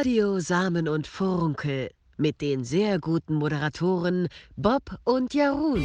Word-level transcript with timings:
Radio 0.00 0.40
Samen 0.40 0.88
und 0.88 1.06
Furunkel 1.06 1.90
mit 2.16 2.40
den 2.40 2.64
sehr 2.64 2.98
guten 2.98 3.34
Moderatoren 3.34 4.28
Bob 4.56 4.98
und 5.04 5.34
Jarun. 5.34 5.84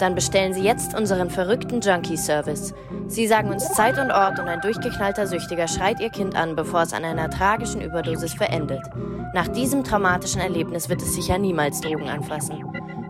Dann 0.00 0.14
bestellen 0.14 0.54
Sie 0.54 0.62
jetzt 0.62 0.98
unseren 0.98 1.30
verrückten 1.30 1.80
Junkie-Service. 1.80 2.74
Sie 3.06 3.26
sagen 3.26 3.50
uns 3.50 3.68
Zeit 3.74 3.98
und 3.98 4.10
Ort 4.10 4.40
und 4.40 4.48
ein 4.48 4.60
durchgeknallter 4.60 5.26
Süchtiger 5.26 5.68
schreit 5.68 6.00
Ihr 6.00 6.10
Kind 6.10 6.34
an, 6.34 6.56
bevor 6.56 6.82
es 6.82 6.92
an 6.92 7.04
einer 7.04 7.30
tragischen 7.30 7.80
Überdosis 7.80 8.34
verendet. 8.34 8.80
Nach 9.34 9.46
diesem 9.46 9.84
traumatischen 9.84 10.40
Erlebnis 10.40 10.88
wird 10.88 11.02
es 11.02 11.14
sicher 11.14 11.38
niemals 11.38 11.80
Drogen 11.80 12.08
anfassen. 12.08 12.64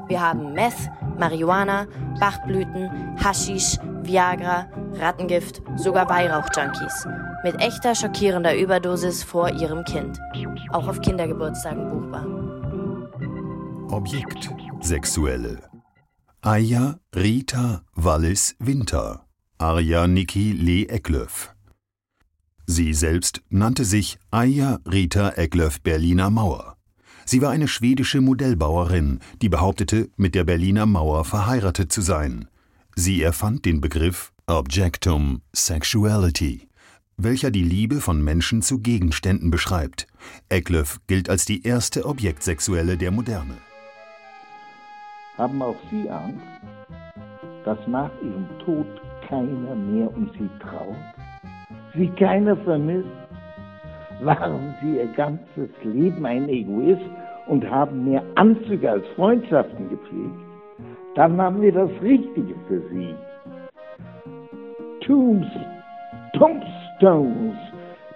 Wir 0.09 0.21
haben 0.21 0.53
Meth, 0.53 0.91
Marihuana, 1.17 1.87
Bachblüten, 2.19 3.17
Haschisch, 3.23 3.79
Viagra, 4.03 4.67
Rattengift, 4.99 5.63
sogar 5.77 6.09
Weihrauch-Junkies. 6.11 7.07
Mit 7.45 7.59
echter 7.63 7.95
schockierender 7.95 8.57
Überdosis 8.57 9.23
vor 9.23 9.49
ihrem 9.51 9.85
Kind. 9.85 10.19
Auch 10.73 10.89
auf 10.89 11.01
Kindergeburtstagen 11.01 11.89
buchbar. 11.89 12.60
Objekt 13.93 14.49
Sexuelle 14.81 15.59
Aya 16.43 17.01
Rita 17.13 17.83
Wallis 17.97 18.55
Winter 18.61 19.27
Arja 19.59 20.07
Niki 20.07 20.53
Lee 20.53 20.85
Eklöf 20.85 21.53
Sie 22.67 22.95
selbst 22.95 23.43
nannte 23.49 23.85
sich 23.85 24.21
Aya 24.31 24.79
Rita 24.87 25.33
Eklöf 25.37 25.81
Berliner 25.81 26.31
Mauer. 26.31 26.77
Sie 27.25 27.43
war 27.43 27.51
eine 27.51 27.67
schwedische 27.67 28.21
Modellbauerin, 28.21 29.19
die 29.43 29.49
behauptete, 29.49 30.09
mit 30.17 30.37
der 30.37 30.45
Berliner 30.45 30.87
Mauer 30.87 31.25
verheiratet 31.25 31.91
zu 31.91 32.01
sein. 32.01 32.47
Sie 32.95 33.21
erfand 33.21 33.65
den 33.65 33.81
Begriff 33.81 34.33
Objectum 34.47 35.43
Sexuality, 35.53 36.69
welcher 37.17 37.51
die 37.51 37.65
Liebe 37.65 38.01
von 38.01 38.23
Menschen 38.23 38.63
zu 38.63 38.79
Gegenständen 38.79 39.51
beschreibt. 39.51 40.07
Eklöf 40.49 41.01
gilt 41.09 41.29
als 41.29 41.45
die 41.45 41.65
erste 41.65 42.07
Objektsexuelle 42.07 42.97
der 42.97 43.11
Moderne. 43.11 43.57
Haben 45.41 45.63
auch 45.63 45.77
Sie 45.91 46.07
Angst, 46.11 46.45
dass 47.65 47.79
nach 47.87 48.11
Ihrem 48.21 48.47
Tod 48.63 48.85
keiner 49.27 49.75
mehr 49.75 50.15
um 50.15 50.29
Sie 50.39 50.51
trauert? 50.61 50.95
Sie 51.95 52.09
keiner 52.09 52.55
vermisst? 52.59 53.09
Waren 54.21 54.75
Sie 54.83 54.99
Ihr 54.99 55.07
ganzes 55.17 55.71
Leben 55.83 56.27
ein 56.27 56.47
Egoist 56.51 57.01
und 57.47 57.65
haben 57.71 58.05
mehr 58.05 58.23
Anzüge 58.35 58.91
als 58.91 59.07
Freundschaften 59.17 59.89
gepflegt? 59.89 60.41
Dann 61.15 61.41
haben 61.41 61.63
wir 61.63 61.73
das 61.73 61.91
Richtige 62.03 62.55
für 62.69 62.83
Sie. 62.91 63.15
Tombs, 65.07 65.47
Tombstones 66.35 67.57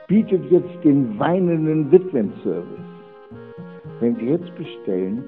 bietet 0.08 0.44
jetzt 0.50 0.84
den 0.84 1.18
weinenden 1.18 1.90
Witwenservice. 1.90 2.66
Wenn 4.00 4.14
Sie 4.16 4.26
jetzt 4.26 4.54
bestellen, 4.56 5.24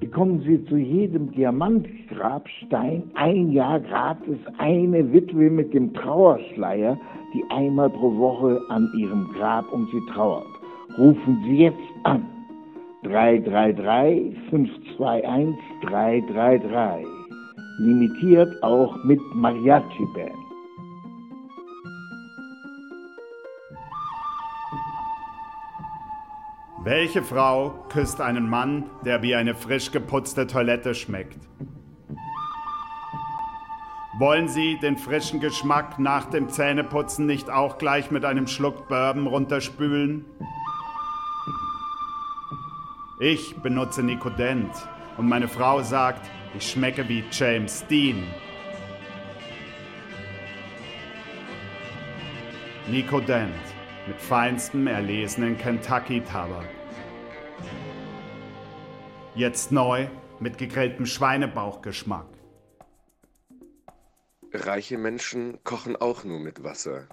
bekommen 0.00 0.42
Sie 0.46 0.64
zu 0.64 0.76
jedem 0.76 1.30
Diamantgrabstein 1.32 3.02
ein 3.14 3.52
Jahr 3.52 3.80
gratis 3.80 4.38
eine 4.58 5.12
Witwe 5.12 5.50
mit 5.50 5.72
dem 5.74 5.92
Trauerschleier, 5.94 6.98
die 7.34 7.44
einmal 7.50 7.90
pro 7.90 8.16
Woche 8.16 8.60
an 8.68 8.90
ihrem 8.96 9.28
Grab 9.34 9.70
um 9.72 9.86
sie 9.92 10.12
trauert. 10.12 10.46
Rufen 10.98 11.38
Sie 11.44 11.58
jetzt 11.58 11.78
an. 12.04 12.26
333 13.04 14.36
521 14.50 15.56
333. 15.82 17.06
Limitiert 17.78 18.62
auch 18.62 19.02
mit 19.04 19.20
Mariachi-Band. 19.34 20.49
Welche 26.82 27.22
Frau 27.22 27.84
küsst 27.90 28.22
einen 28.22 28.48
Mann, 28.48 28.84
der 29.04 29.20
wie 29.20 29.34
eine 29.34 29.54
frisch 29.54 29.92
geputzte 29.92 30.46
Toilette 30.46 30.94
schmeckt? 30.94 31.36
Wollen 34.18 34.48
Sie 34.48 34.78
den 34.78 34.96
frischen 34.96 35.40
Geschmack 35.40 35.98
nach 35.98 36.30
dem 36.30 36.48
Zähneputzen 36.48 37.26
nicht 37.26 37.50
auch 37.50 37.76
gleich 37.76 38.10
mit 38.10 38.24
einem 38.24 38.46
Schluck 38.46 38.88
Bourbon 38.88 39.26
runterspülen? 39.26 40.24
Ich 43.18 43.56
benutze 43.56 44.02
Nikodent 44.02 44.72
und 45.18 45.28
meine 45.28 45.48
Frau 45.48 45.82
sagt, 45.82 46.30
ich 46.56 46.70
schmecke 46.70 47.06
wie 47.10 47.24
James 47.30 47.86
Dean. 47.88 48.24
Nikodent 52.88 53.69
mit 54.06 54.20
feinstem 54.20 54.86
erlesenen 54.86 55.56
Kentucky-Tabak. 55.58 56.68
Jetzt 59.34 59.72
neu 59.72 60.08
mit 60.40 60.58
gegrilltem 60.58 61.06
Schweinebauchgeschmack. 61.06 62.26
Reiche 64.52 64.98
Menschen 64.98 65.62
kochen 65.62 65.96
auch 65.96 66.24
nur 66.24 66.40
mit 66.40 66.64
Wasser. 66.64 67.08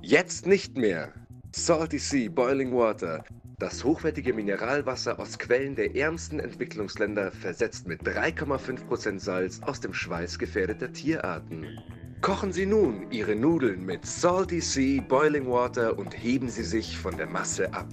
Jetzt 0.00 0.46
nicht 0.46 0.76
mehr. 0.76 1.12
Salty 1.54 1.98
Sea 1.98 2.28
Boiling 2.28 2.74
Water. 2.74 3.24
Das 3.58 3.84
hochwertige 3.84 4.32
Mineralwasser 4.32 5.20
aus 5.20 5.38
Quellen 5.38 5.76
der 5.76 5.94
ärmsten 5.94 6.40
Entwicklungsländer 6.40 7.30
versetzt 7.30 7.86
mit 7.86 8.02
3,5% 8.02 9.20
Salz 9.20 9.60
aus 9.62 9.78
dem 9.78 9.94
Schweiß 9.94 10.40
gefährdeter 10.40 10.92
Tierarten. 10.92 11.78
Kochen 12.22 12.52
Sie 12.52 12.66
nun 12.66 13.10
Ihre 13.10 13.34
Nudeln 13.34 13.84
mit 13.84 14.06
Salty 14.06 14.60
Sea 14.60 15.02
Boiling 15.02 15.48
Water 15.48 15.98
und 15.98 16.12
heben 16.12 16.48
Sie 16.48 16.62
sich 16.62 16.96
von 16.96 17.16
der 17.16 17.26
Masse 17.26 17.74
ab. 17.74 17.88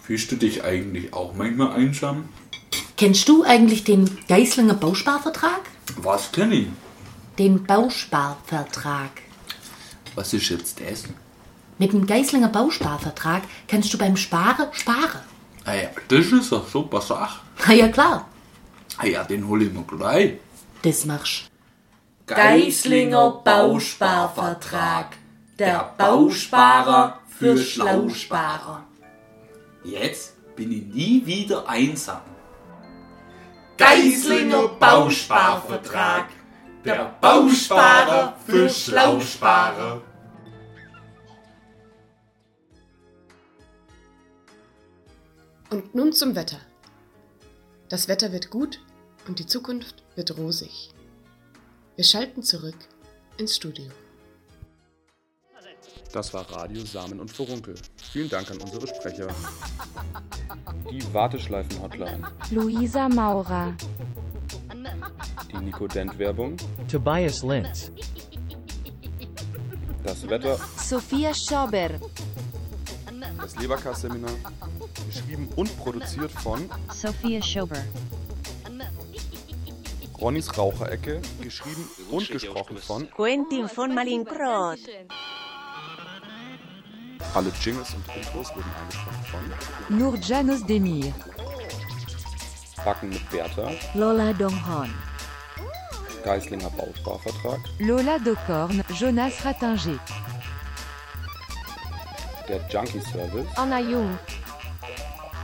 Fühlst 0.00 0.32
du 0.32 0.36
dich 0.36 0.64
eigentlich 0.64 1.12
auch 1.12 1.34
manchmal 1.34 1.72
einsam? 1.72 2.30
Kennst 2.96 3.28
du 3.28 3.44
eigentlich 3.44 3.84
den 3.84 4.08
Geislinger 4.28 4.72
Bausparvertrag? 4.72 5.60
Was 5.96 6.32
kenn 6.32 6.52
ich? 6.52 6.68
Den 7.38 7.64
Bausparvertrag. 7.64 9.10
Was 10.14 10.32
ist 10.32 10.48
jetzt 10.48 10.80
das? 10.80 11.04
Mit 11.76 11.92
dem 11.92 12.06
Geislinger 12.06 12.48
Bausparvertrag 12.48 13.42
kannst 13.68 13.92
du 13.92 13.98
beim 13.98 14.16
Sparen 14.16 14.68
sparen. 14.72 15.35
Ah 15.66 15.74
ja, 15.74 15.88
das 16.06 16.26
ist 16.26 16.52
doch 16.52 16.68
super 16.68 17.00
Sache. 17.00 17.40
Na 17.66 17.74
ja, 17.74 17.88
klar. 17.88 18.28
Ah 18.98 19.06
ja, 19.06 19.24
den 19.24 19.46
hol 19.48 19.62
ich 19.62 19.72
mir 19.72 19.82
gleich. 19.82 20.34
Das 20.82 21.04
machst 21.04 21.50
Geislinger 22.26 23.42
Bausparvertrag. 23.44 25.16
Der 25.58 25.92
Bausparer 25.98 27.20
für 27.26 27.58
Schlausparer. 27.58 28.84
Jetzt 29.82 30.34
bin 30.54 30.70
ich 30.70 30.84
nie 30.86 31.26
wieder 31.26 31.68
einsam. 31.68 32.20
Geislinger 33.76 34.68
Bausparvertrag. 34.68 36.26
Der 36.84 37.16
Bausparer 37.20 38.34
für 38.46 38.68
Schlausparer. 38.68 40.00
Und 45.70 45.94
nun 45.94 46.12
zum 46.12 46.36
Wetter. 46.36 46.58
Das 47.88 48.08
Wetter 48.08 48.32
wird 48.32 48.50
gut 48.50 48.80
und 49.26 49.38
die 49.38 49.46
Zukunft 49.46 50.04
wird 50.14 50.36
rosig. 50.38 50.90
Wir 51.96 52.04
schalten 52.04 52.42
zurück 52.42 52.76
ins 53.38 53.56
Studio. 53.56 53.90
Das 56.12 56.32
war 56.32 56.50
Radio 56.50 56.84
Samen 56.84 57.20
und 57.20 57.30
Furunkel. 57.30 57.74
Vielen 58.12 58.28
Dank 58.28 58.50
an 58.50 58.58
unsere 58.58 58.86
Sprecher. 58.86 59.28
Die 60.90 61.02
Warteschleifen-Hotline. 61.12 62.22
Luisa 62.50 63.08
Maurer. 63.08 63.74
Die 65.52 65.56
Nico 65.58 65.86
Dent-Werbung. 65.88 66.56
Tobias 66.90 67.42
Linz. 67.42 67.90
Das 70.04 70.28
Wetter. 70.28 70.58
Sophia 70.78 71.34
Schober. 71.34 71.90
Das 73.38 73.56
Leberkas-Seminar. 73.56 74.30
Geschrieben 75.04 75.48
und 75.56 75.76
produziert 75.78 76.32
von 76.32 76.68
Sophia 76.92 77.42
Schober. 77.42 77.76
Ronnys 80.20 80.56
Raucherecke. 80.56 81.20
Geschrieben 81.40 81.88
und 82.10 82.28
gesprochen 82.28 82.78
von 82.78 83.10
Quentin 83.10 83.68
von 83.68 83.94
Malincrot. 83.94 84.78
Alle 87.34 87.52
Jingles 87.60 87.94
und 87.94 88.16
Intros 88.16 88.48
wurden 88.54 88.70
eingesprochen 88.80 89.24
von 89.88 89.98
Nurjanos 89.98 90.64
Demir. 90.64 91.12
Backen 92.84 93.10
mit 93.10 93.28
Bertha. 93.30 93.70
Lola 93.94 94.32
Donghorn. 94.32 94.94
Geislinger 96.24 96.70
Bausparvertrag. 96.70 97.60
Lola 97.78 98.18
Docorn, 98.18 98.82
Jonas 98.98 99.44
Ratinger. 99.44 99.98
Der 102.48 102.60
Junkie 102.68 103.00
Service. 103.00 103.46
Anna 103.56 103.80
Jung. 103.80 104.18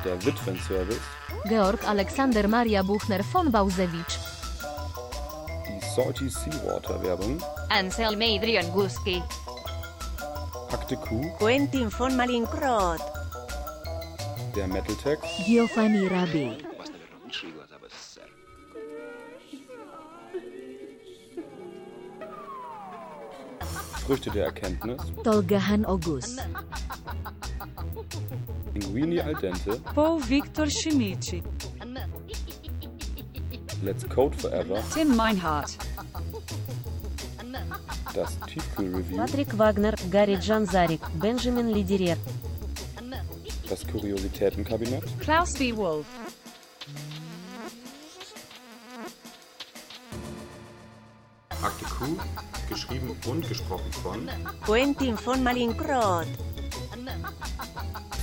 Der 0.04 0.20
Witwen-Service. 0.26 1.00
Georg 1.48 1.86
Alexander 1.86 2.48
Maria 2.48 2.82
Buchner 2.82 3.22
von 3.22 3.52
Bausewicz. 3.52 4.18
Die 5.68 5.80
Salty 5.94 6.28
Seawater 6.28 7.00
Werbung. 7.04 7.40
Anselm 7.68 8.20
Adrian 8.20 8.70
Guski. 8.72 9.22
Hakte 10.72 10.96
Kuh. 10.96 11.30
Quentin 11.38 11.88
von 11.90 12.16
Malincrot. 12.16 13.00
Der 14.56 14.66
Metal-Text. 14.66 15.24
Giovanni 15.46 16.08
Rabé. 16.08 16.56
Früchte 24.04 24.30
der 24.30 24.46
Erkenntnis. 24.46 25.00
Tolgahan 25.22 25.84
August. 25.84 26.40
Linguini 28.92 29.18
al 29.20 29.34
dente. 29.40 29.80
Paul 29.94 30.20
Victor 30.20 30.68
Schinici. 30.68 31.42
Let's 33.82 34.06
Code 34.06 34.36
Forever. 34.36 34.82
Tim 34.92 35.16
Meinhardt. 35.16 35.78
Das 38.14 38.38
Tiefkühl-Review. 38.46 39.16
Patrick 39.16 39.58
Wagner, 39.58 39.94
Gary 40.10 40.38
Janzarek, 40.38 41.00
Benjamin 41.14 41.68
Liderier. 41.70 42.16
Das 43.68 43.86
Kuriositätenkabinett. 43.86 45.04
Klaus 45.20 45.54
B. 45.54 45.74
Wolf. 45.74 46.06
Akte 51.62 51.84
Q, 51.86 52.18
geschrieben 52.68 53.16
und 53.26 53.48
gesprochen 53.48 53.92
von 54.02 54.28
Quentin 54.66 55.16
von 55.16 55.42
Malincrot. 55.42 56.26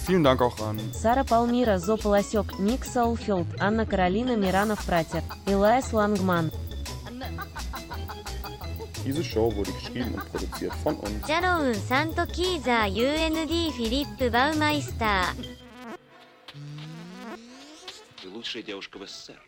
vielen 0.09 0.23
Dank 0.23 0.41
auch 0.41 0.59
an 0.59 0.79
Сара 0.91 1.23
Палмира, 1.23 1.77
Зо 1.77 1.95
Полосек, 1.95 2.57
Ник 2.57 2.83
Саулфилд, 2.83 3.47
Анна 3.59 3.85
Каролина 3.85 4.35
Миранов 4.35 4.83
Пратер, 4.85 5.23
Элайс 5.45 5.93
Лангман. 5.93 6.51
Diese 9.05 9.23
Show 9.23 9.55
wurde 9.55 9.71
geschrieben 9.71 10.15
und 10.15 10.25
produziert 10.31 10.73
von 10.83 10.95
uns. 10.97 11.27
Jaron 11.27 11.73
Santo 11.75 12.25
Kiza, 12.25 12.87
UND 12.87 13.53
Philipp 13.77 14.17
Baumeister. 14.31 15.25
Ты 18.21 18.29
лучшая 18.29 18.63
девушка 18.63 18.97
в 18.97 19.07
СССР. 19.07 19.39